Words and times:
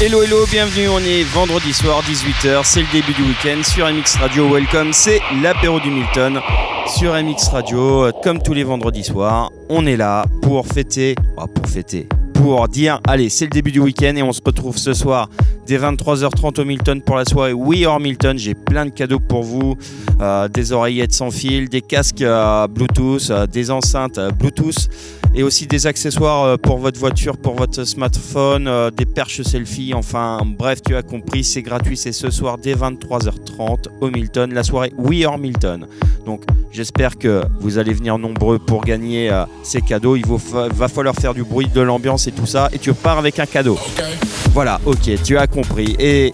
Hello 0.00 0.22
hello, 0.22 0.44
bienvenue, 0.50 0.88
on 0.88 0.98
est 0.98 1.22
vendredi 1.22 1.72
soir 1.72 2.02
18h, 2.02 2.62
c'est 2.64 2.80
le 2.80 2.86
début 2.92 3.12
du 3.12 3.22
week-end 3.22 3.62
sur 3.62 3.86
MX 3.86 4.16
Radio, 4.18 4.52
welcome, 4.52 4.92
c'est 4.92 5.20
l'apéro 5.40 5.78
du 5.78 5.88
Milton 5.88 6.40
sur 6.88 7.14
MX 7.14 7.48
Radio, 7.52 8.10
comme 8.24 8.42
tous 8.42 8.54
les 8.54 8.64
vendredis 8.64 9.04
soirs, 9.04 9.52
on 9.68 9.86
est 9.86 9.96
là 9.96 10.24
pour 10.42 10.66
fêter, 10.66 11.14
oh, 11.36 11.46
pour 11.46 11.68
fêter, 11.68 12.08
pour 12.34 12.66
dire 12.66 13.00
allez 13.06 13.28
c'est 13.28 13.44
le 13.44 13.50
début 13.50 13.70
du 13.70 13.78
week-end 13.78 14.16
et 14.16 14.22
on 14.22 14.32
se 14.32 14.40
retrouve 14.44 14.76
ce 14.76 14.92
soir 14.94 15.28
dès 15.66 15.78
23h30 15.78 16.60
au 16.60 16.64
Milton 16.64 17.00
pour 17.00 17.16
la 17.16 17.24
soirée 17.24 17.52
We 17.52 17.86
Are 17.86 18.00
Milton. 18.00 18.36
J'ai 18.36 18.54
plein 18.54 18.86
de 18.86 18.90
cadeaux 18.90 19.20
pour 19.20 19.42
vous, 19.42 19.76
euh, 20.20 20.48
des 20.48 20.72
oreillettes 20.72 21.12
sans 21.12 21.30
fil, 21.30 21.68
des 21.68 21.80
casques 21.80 22.20
euh, 22.20 22.66
Bluetooth, 22.66 23.30
euh, 23.30 23.46
des 23.46 23.70
enceintes 23.70 24.18
Bluetooth 24.38 24.90
et 25.34 25.42
aussi 25.42 25.66
des 25.66 25.86
accessoires 25.86 26.58
pour 26.58 26.78
votre 26.78 26.98
voiture, 26.98 27.36
pour 27.36 27.54
votre 27.54 27.84
smartphone, 27.84 28.90
des 28.96 29.06
perches 29.06 29.42
selfie, 29.42 29.92
enfin 29.94 30.40
bref 30.44 30.80
tu 30.82 30.94
as 30.94 31.02
compris, 31.02 31.44
c'est 31.44 31.62
gratuit, 31.62 31.96
c'est 31.96 32.12
ce 32.12 32.30
soir 32.30 32.58
dès 32.58 32.74
23h30 32.74 33.86
au 34.00 34.10
Milton, 34.10 34.52
la 34.54 34.62
soirée 34.62 34.92
We 34.96 35.24
Are 35.24 35.38
Milton. 35.38 35.86
Donc 36.24 36.42
j'espère 36.72 37.18
que 37.18 37.42
vous 37.60 37.78
allez 37.78 37.92
venir 37.92 38.18
nombreux 38.18 38.58
pour 38.58 38.82
gagner 38.84 39.30
ces 39.62 39.80
cadeaux. 39.80 40.16
Il 40.16 40.24
va 40.26 40.88
falloir 40.88 41.14
faire 41.14 41.34
du 41.34 41.42
bruit, 41.42 41.68
de 41.68 41.80
l'ambiance 41.80 42.26
et 42.26 42.32
tout 42.32 42.46
ça 42.46 42.68
et 42.72 42.78
tu 42.78 42.92
pars 42.94 43.18
avec 43.18 43.38
un 43.38 43.46
cadeau. 43.46 43.78
Voilà, 44.52 44.80
ok, 44.86 45.10
tu 45.24 45.36
as 45.36 45.46
compris. 45.46 45.96
Et 45.98 46.30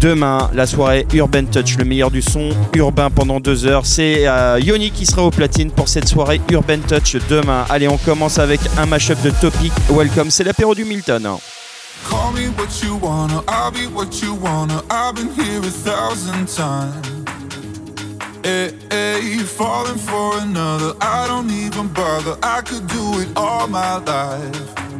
demain, 0.00 0.50
la 0.54 0.66
soirée 0.66 1.06
Urban 1.12 1.44
Touch, 1.44 1.76
le 1.76 1.84
meilleur 1.84 2.10
du 2.10 2.22
son 2.22 2.50
urbain 2.74 3.10
pendant 3.10 3.38
deux 3.38 3.66
heures. 3.66 3.84
C'est 3.84 4.26
euh, 4.26 4.58
Yoni 4.58 4.90
qui 4.90 5.06
sera 5.06 5.22
au 5.22 5.30
platine 5.30 5.70
pour 5.70 5.88
cette 5.88 6.08
soirée 6.08 6.40
Urban 6.50 6.78
Touch 6.88 7.16
demain. 7.28 7.64
Allez, 7.68 7.86
on 7.86 7.98
commence 7.98 8.38
avec 8.38 8.60
un 8.78 8.86
mashup 8.86 9.20
de 9.22 9.30
Topic. 9.30 9.72
Welcome, 9.90 10.30
c'est 10.30 10.44
l'apéro 10.44 10.74
du 10.74 10.84
Milton. 10.84 11.22
Call 12.08 12.32
me 12.32 12.48
what 12.56 12.82
you 12.82 12.96
wanna, 13.02 13.42
I'll 13.46 13.70
be 13.70 13.86
what 13.94 14.22
you 14.22 14.34
wanna. 14.34 14.82
I've 14.90 15.14
been 15.14 15.28
here 15.36 15.60
a 15.60 15.70
thousand 15.70 16.46
times. 16.46 17.06
Hey, 18.42 18.72
hey, 18.90 19.38
falling 19.44 19.98
for 19.98 20.38
another. 20.38 20.94
I 21.02 21.26
don't 21.28 21.50
even 21.50 21.88
bother. 21.88 22.38
I 22.42 22.62
could 22.62 22.86
do 22.86 23.20
it 23.20 23.28
all 23.36 23.68
my 23.68 23.98
life. 23.98 24.99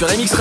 Sur 0.00 0.08
MX 0.08 0.39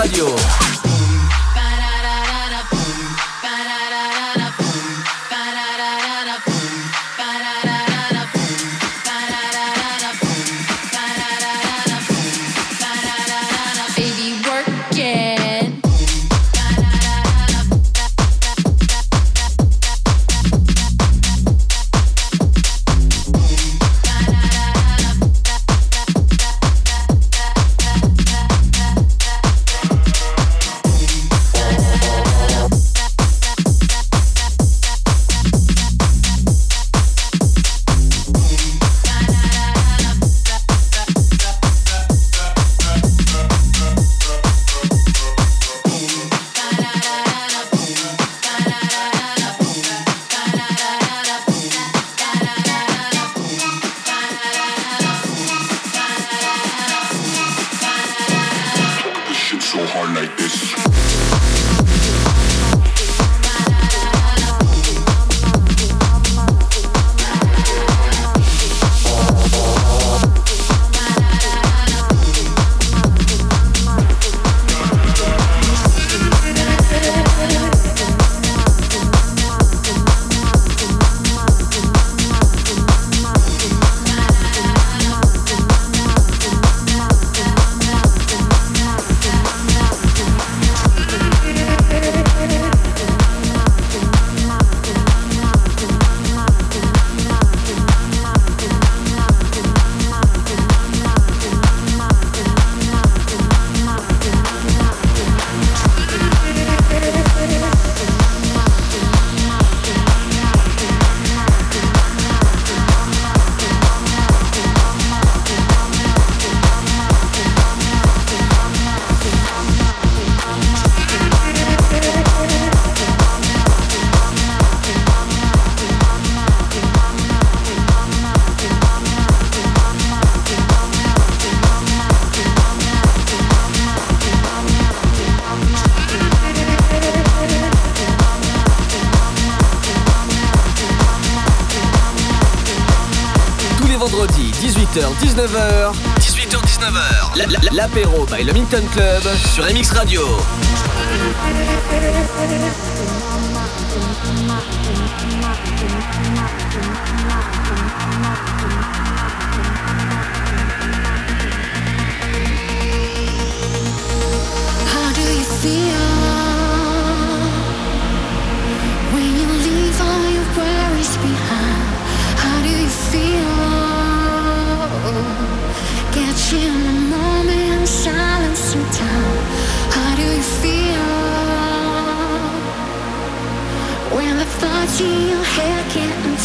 18h-19h. 144.99 145.93
18h-19h. 146.19 147.73
L'apéro 147.73 148.25
by 148.25 148.43
le 148.43 148.51
Milton 148.51 148.83
Club 148.91 149.23
sur 149.53 149.63
MX 149.63 149.91
Radio. 149.93 150.21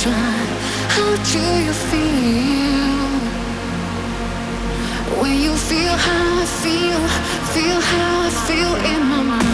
Entwined? 0.05 0.49
How 0.95 1.17
do 1.33 1.39
you 1.65 1.73
feel? 1.73 2.95
When 5.21 5.41
you 5.41 5.55
feel 5.57 5.97
how 5.97 6.41
I 6.41 6.47
feel, 6.63 7.01
feel 7.55 7.81
how 7.81 8.21
I 8.21 8.31
feel 8.47 8.75
in 8.93 9.03
my 9.09 9.23
mind. 9.23 9.54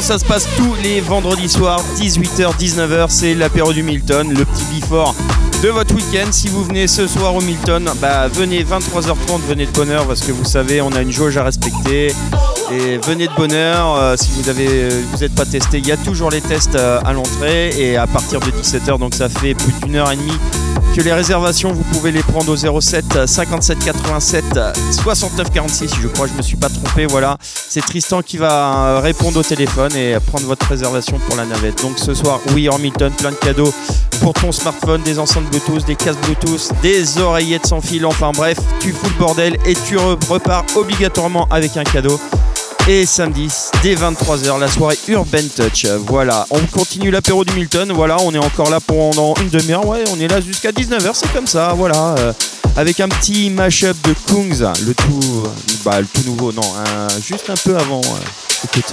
Ça 0.00 0.18
se 0.18 0.24
passe 0.24 0.48
tous 0.56 0.74
les 0.82 1.00
vendredis 1.00 1.48
soirs, 1.48 1.84
18h, 1.96 2.56
19h, 2.58 3.06
c'est 3.10 3.34
l'apéro 3.34 3.72
du 3.72 3.84
Milton, 3.84 4.28
le 4.30 4.44
petit 4.44 4.64
before 4.80 5.14
de 5.62 5.68
votre 5.68 5.94
week-end. 5.94 6.32
Si 6.32 6.48
vous 6.48 6.64
venez 6.64 6.88
ce 6.88 7.06
soir 7.06 7.34
au 7.34 7.40
Milton, 7.40 7.88
bah 8.00 8.26
venez 8.26 8.64
23h30, 8.64 9.40
venez 9.46 9.66
de 9.66 9.70
bonne 9.70 9.90
heure 9.90 10.06
parce 10.06 10.22
que 10.22 10.32
vous 10.32 10.44
savez, 10.44 10.80
on 10.80 10.90
a 10.92 11.02
une 11.02 11.12
jauge 11.12 11.36
à 11.36 11.44
respecter. 11.44 12.12
Et 12.72 12.98
venez 12.98 13.28
de 13.28 13.34
bonne 13.36 13.52
heure. 13.52 13.94
euh, 13.96 14.16
si 14.16 14.30
vous 14.32 14.48
avez, 14.48 14.88
vous 14.88 15.18
n'êtes 15.18 15.34
pas 15.34 15.44
testé, 15.44 15.78
il 15.78 15.86
y 15.86 15.92
a 15.92 15.96
toujours 15.96 16.30
les 16.30 16.40
tests 16.40 16.74
euh, 16.76 17.00
à 17.04 17.12
l'entrée 17.12 17.70
et 17.78 17.96
à 17.96 18.06
partir 18.06 18.40
de 18.40 18.50
17h, 18.50 18.98
donc 18.98 19.14
ça 19.14 19.28
fait 19.28 19.54
plus 19.54 19.72
d'une 19.84 19.96
heure 19.96 20.10
et 20.10 20.16
demie 20.16 20.38
que 20.94 21.02
les 21.02 21.12
réservations, 21.12 21.72
vous 21.72 21.84
pouvez 21.84 22.10
les 22.10 22.22
prendre 22.22 22.50
au 22.52 22.80
07 22.80 23.26
57 23.26 23.78
87 23.84 24.44
69 24.90 25.50
46. 25.50 25.90
Je 26.02 26.08
crois 26.08 26.26
je 26.26 26.32
me 26.34 26.42
suis 26.42 26.56
pas 26.56 26.68
trompé. 26.68 27.06
Voilà, 27.06 27.36
c'est 27.40 27.80
Tristan 27.80 28.22
qui 28.22 28.36
va 28.38 28.74
euh, 28.96 29.00
répondre 29.00 29.38
au 29.38 29.42
téléphone 29.42 29.94
et 29.94 30.16
prendre 30.26 30.46
votre 30.46 30.66
réservation 30.66 31.18
pour 31.26 31.36
la 31.36 31.44
navette. 31.46 31.80
Donc 31.82 31.98
ce 31.98 32.12
soir, 32.14 32.40
oui, 32.54 32.68
en 32.68 32.78
Milton, 32.78 33.12
plein 33.12 33.30
de 33.30 33.36
cadeaux 33.36 33.72
pour 34.20 34.34
ton 34.34 34.52
smartphone, 34.52 35.02
des 35.02 35.18
enceintes 35.18 35.44
Bluetooth, 35.50 35.84
des 35.86 35.94
casques 35.96 36.20
Bluetooth, 36.22 36.70
des 36.82 37.18
oreillettes 37.18 37.66
sans 37.66 37.80
fil. 37.80 38.04
Enfin 38.04 38.32
bref, 38.34 38.58
tu 38.80 38.92
fous 38.92 39.06
le 39.08 39.18
bordel 39.18 39.56
et 39.66 39.74
tu 39.74 39.96
re- 39.96 40.18
repars 40.28 40.64
obligatoirement 40.76 41.46
avec 41.50 41.76
un 41.76 41.84
cadeau. 41.84 42.18
Et 42.88 43.06
samedi, 43.06 43.48
dès 43.82 43.94
23h, 43.94 44.58
la 44.58 44.66
soirée 44.68 44.98
Urban 45.08 45.38
Touch. 45.54 45.86
Voilà, 46.06 46.46
on 46.50 46.58
continue 46.66 47.10
l'apéro 47.10 47.44
du 47.44 47.52
Milton. 47.54 47.92
Voilà, 47.92 48.16
on 48.20 48.32
est 48.34 48.38
encore 48.38 48.70
là 48.70 48.80
pendant 48.80 49.34
une 49.40 49.48
demi-heure. 49.48 49.86
Ouais, 49.86 50.02
on 50.12 50.18
est 50.18 50.26
là 50.26 50.40
jusqu'à 50.40 50.72
19h, 50.72 51.10
c'est 51.14 51.32
comme 51.32 51.46
ça. 51.46 51.72
Voilà, 51.76 52.14
euh, 52.18 52.32
avec 52.76 52.98
un 53.00 53.08
petit 53.08 53.50
mashup 53.50 53.96
de 54.08 54.14
Kungs, 54.26 54.72
le 54.86 54.94
tout, 54.94 55.44
bah, 55.84 56.00
le 56.00 56.06
tout 56.06 56.22
nouveau. 56.26 56.52
Non, 56.52 56.62
un- 56.62 57.20
juste 57.20 57.48
un 57.50 57.54
peu 57.54 57.76
avant. 57.76 58.00
euh, 58.00 58.64
écoute. 58.64 58.92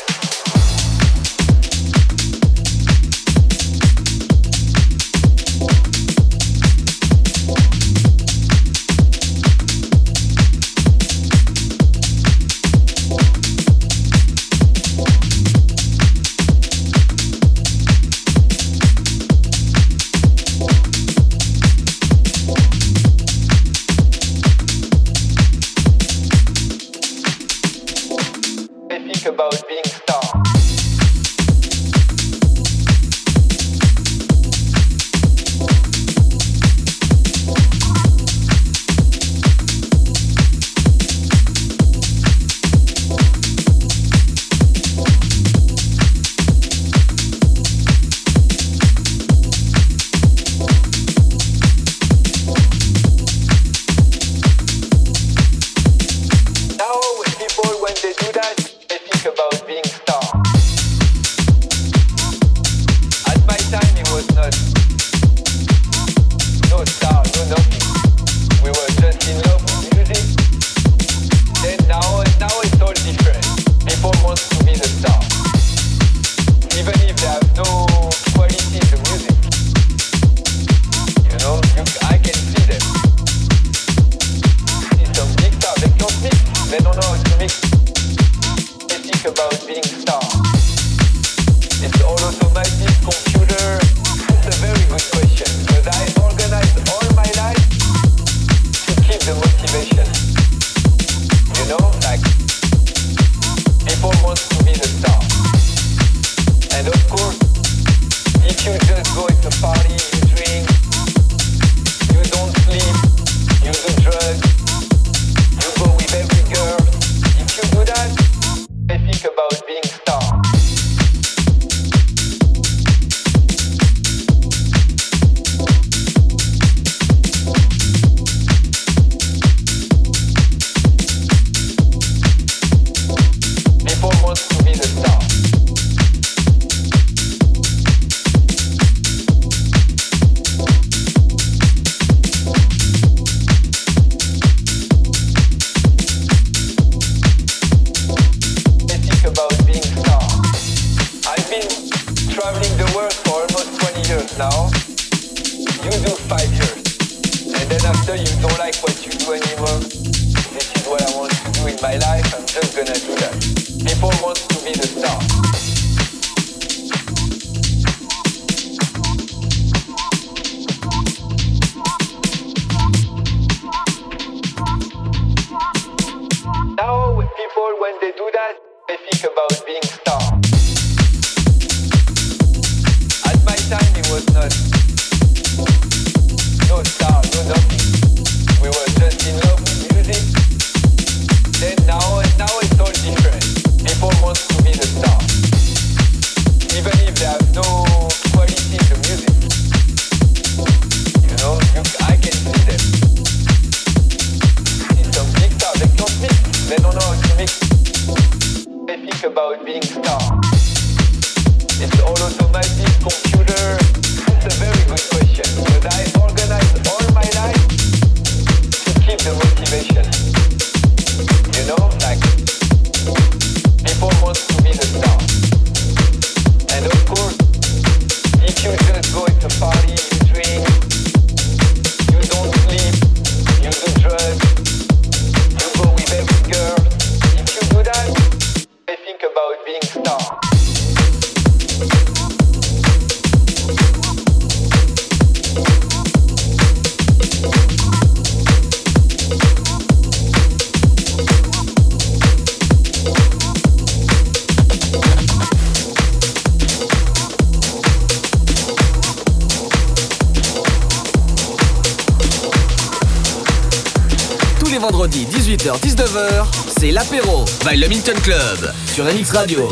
Hamilton 267.91 268.21
Club 268.21 268.71
sur 268.85 269.03
MX 269.03 269.33
Radio. 269.33 269.67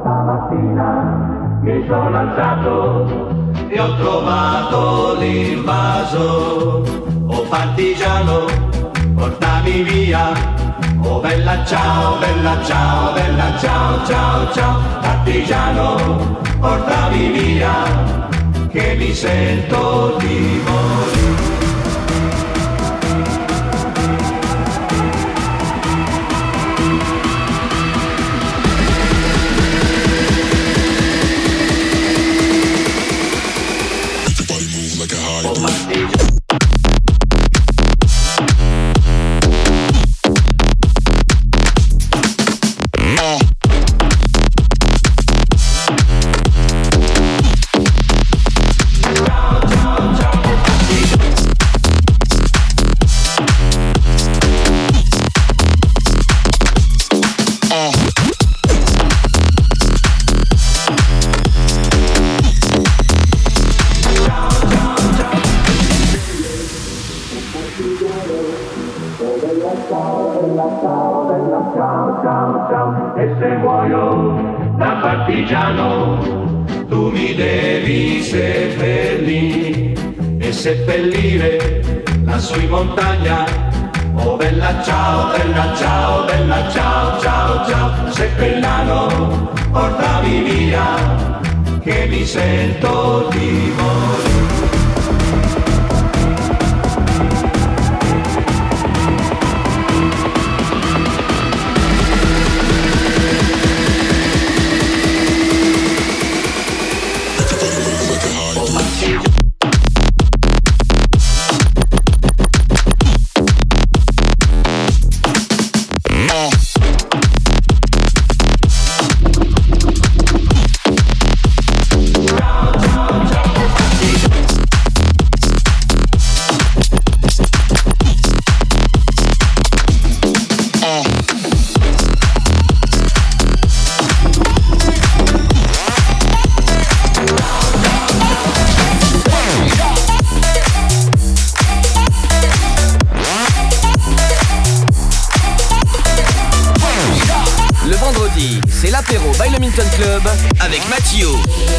Stamattina 0.00 1.60
mi 1.62 1.84
sono 1.86 2.18
alzato 2.18 3.06
e 3.68 3.78
ho 3.78 3.96
trovato 3.98 5.14
l'invaso. 5.20 6.82
Oh 7.28 7.42
partigiano, 7.42 8.46
portami 9.14 9.82
via. 9.84 10.32
Oh 11.04 11.20
bella 11.20 11.64
ciao, 11.64 12.18
bella 12.18 12.60
ciao, 12.64 13.12
bella 13.12 13.56
ciao, 13.60 14.04
ciao, 14.06 14.52
ciao. 14.52 14.80
Partigiano, 15.02 16.40
portami 16.58 17.30
via 17.30 18.21
che 18.72 18.94
mi 18.94 19.12
sento 19.14 20.16
di 20.18 20.60
morire. 20.64 21.61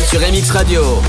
sur 0.01 0.19
MX 0.19 0.51
Radio. 0.51 1.01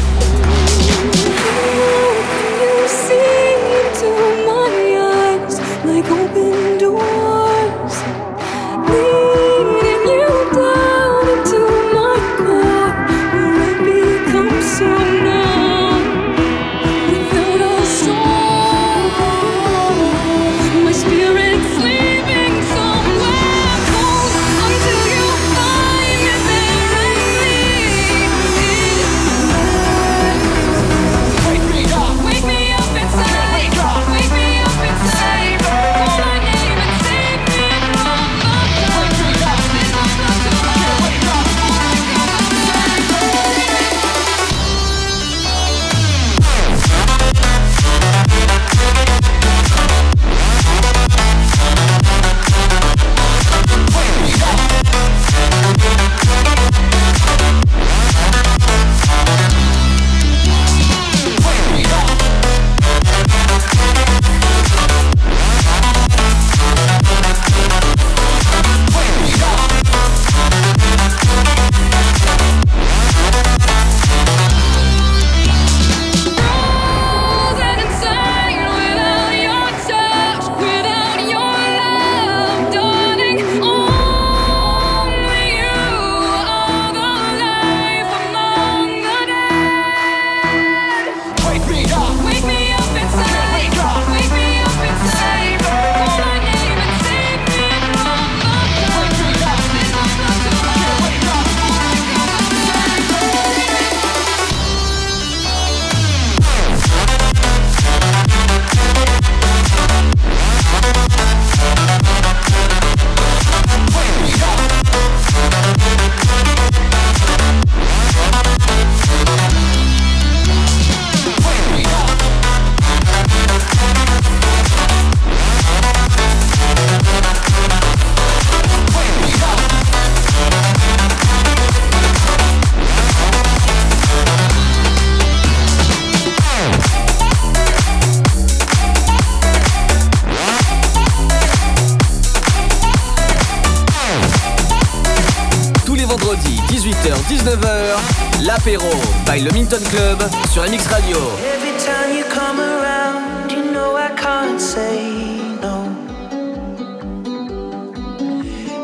By 148.65 149.41
Le 149.41 149.51
Minton 149.53 149.77
Club 149.91 150.23
sur 150.51 150.63
MX 150.63 150.87
Radio. 150.87 151.19
Every 151.55 151.77
time 151.85 152.17
you 152.17 152.25
come 152.31 152.59
around, 152.59 153.53
you 153.53 153.71
know 153.71 153.95
I 153.95 154.09
can't 154.17 154.59
say 154.59 155.37
no. 155.61 155.85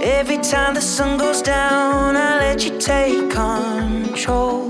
Every 0.02 0.36
time 0.36 0.74
the 0.74 0.82
sun 0.82 1.16
goes 1.16 1.40
down, 1.40 2.14
I 2.14 2.40
let 2.40 2.62
you 2.62 2.78
take 2.78 3.30
control. 3.30 4.69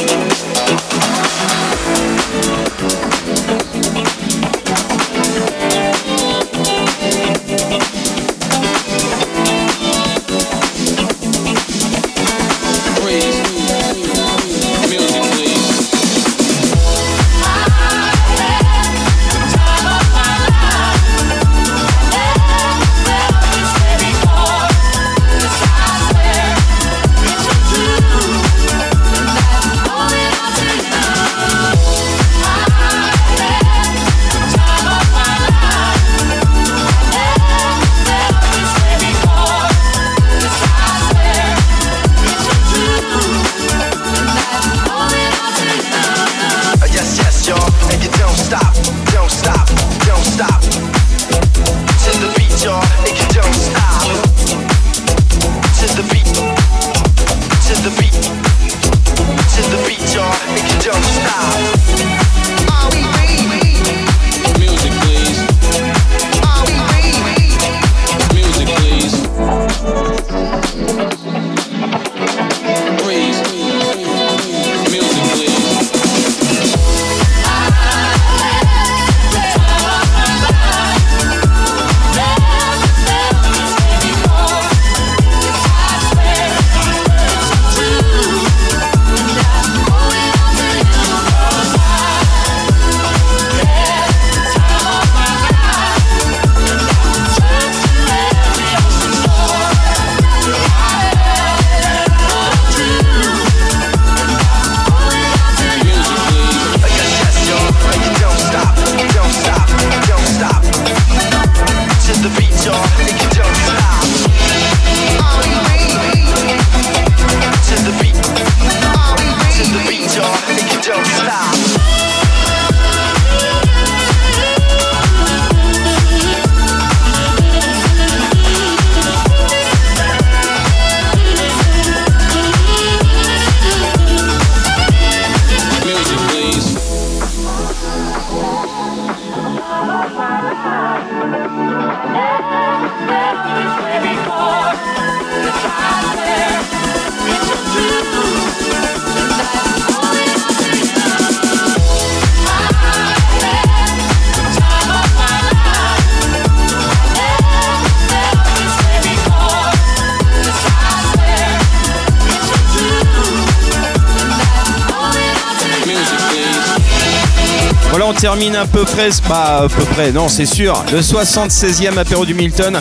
Près, 168.85 169.09
bah 169.27 169.63
à 169.63 169.67
peu 169.67 169.83
près, 169.93 170.11
non 170.11 170.29
c'est 170.29 170.45
sûr, 170.45 170.83
le 170.91 170.99
76e 170.99 171.97
apéro 171.97 172.25
du 172.25 172.33
Milton. 172.33 172.79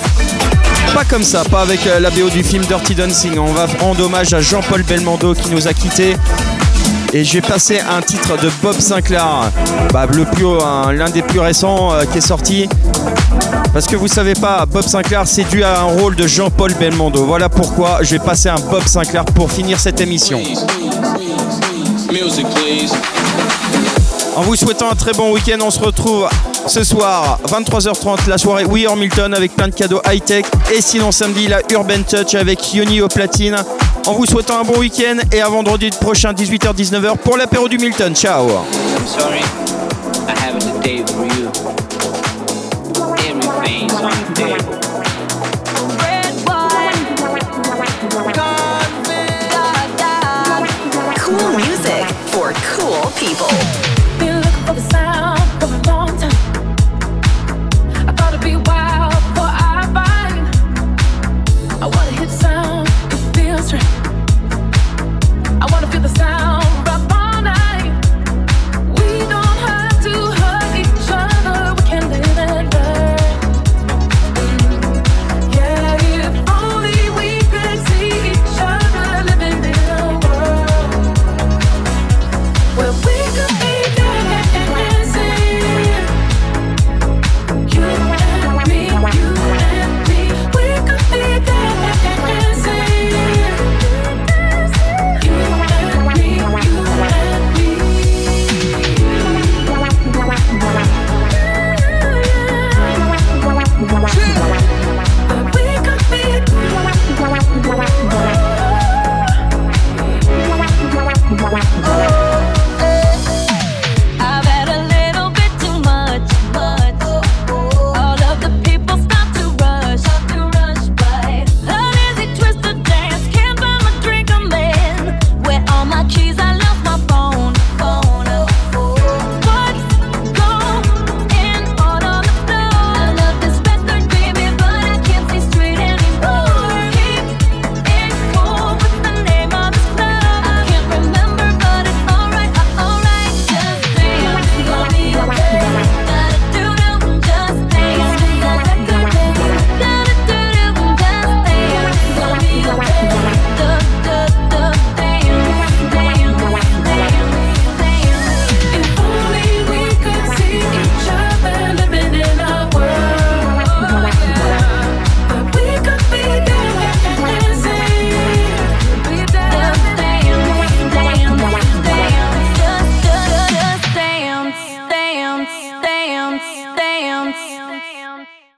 Pas 0.95 1.05
comme 1.05 1.23
ça, 1.23 1.45
pas 1.45 1.63
avec 1.63 1.87
euh, 1.87 2.01
la 2.01 2.11
BO 2.11 2.29
du 2.31 2.43
film 2.43 2.65
Dirty 2.65 2.95
Dancing. 2.95 3.39
On 3.39 3.53
va 3.53 3.67
rendre 3.81 4.05
hommage 4.05 4.35
à 4.35 4.41
Jean-Paul 4.41 4.83
Belmondo 4.83 5.35
qui 5.35 5.51
nous 5.51 5.69
a 5.69 5.73
quittés. 5.73 6.17
Et 7.13 7.25
j'ai 7.25 7.41
passé 7.41 7.81
un 7.81 8.03
titre 8.03 8.37
de 8.37 8.51
Bob 8.63 8.79
Sinclair, 8.79 9.51
bah, 9.93 10.07
le 10.13 10.25
plus 10.25 10.47
hein, 10.47 10.93
l'un 10.93 11.11
des 11.11 11.23
plus 11.23 11.41
récents 11.41 11.93
euh, 11.93 12.05
qui 12.05 12.19
est 12.19 12.23
sorti. 12.23 12.69
Parce 13.73 13.87
que 13.87 13.97
vous 13.97 14.09
savez 14.09 14.35
pas, 14.35 14.67
Bob 14.67 14.85
Sinclair 14.85 15.23
c'est 15.27 15.45
dû 15.45 15.63
à 15.63 15.81
un 15.81 15.85
rôle 15.85 16.17
de 16.17 16.27
Jean-Paul 16.27 16.75
Belmondo. 16.75 17.25
Voilà 17.25 17.49
pourquoi 17.49 17.99
je 18.03 18.13
vais 18.13 18.19
passer 18.19 18.49
un 18.49 18.61
Bob 18.71 18.85
Sinclair 18.87 19.25
pour 19.25 19.51
finir 19.51 19.79
cette 19.79 20.01
émission. 20.01 20.41
Music, 22.13 22.47
please. 22.55 22.93
En 24.41 24.43
vous 24.43 24.57
souhaitant 24.57 24.91
un 24.91 24.95
très 24.95 25.13
bon 25.13 25.33
week-end, 25.35 25.59
on 25.61 25.71
se 25.71 25.79
retrouve 25.79 26.27
ce 26.67 26.83
soir, 26.83 27.39
23h30, 27.47 28.27
la 28.27 28.39
soirée 28.39 28.65
We 28.65 28.87
Are 28.87 28.97
Milton 28.97 29.35
avec 29.35 29.55
plein 29.55 29.69
de 29.69 29.75
cadeaux 29.75 30.01
high-tech. 30.11 30.47
Et 30.75 30.81
sinon, 30.81 31.13
samedi, 31.13 31.47
la 31.47 31.61
Urban 31.71 32.03
Touch 32.09 32.35
avec 32.35 32.73
Yoni 32.73 33.03
au 33.03 33.09
platine. 33.09 33.57
En 34.07 34.15
vous 34.15 34.25
souhaitant 34.25 34.61
un 34.61 34.65
bon 34.65 34.79
week-end 34.79 35.19
et 35.31 35.43
à 35.43 35.49
vendredi 35.51 35.91
prochain, 35.91 36.33
18h-19h, 36.33 37.19
pour 37.19 37.37
l'apéro 37.37 37.69
du 37.69 37.77
Milton. 37.77 38.17
Ciao! 38.17 38.47
Cool 51.19 51.57
music 51.57 52.07
cool 52.75 53.11
people. 53.17 53.90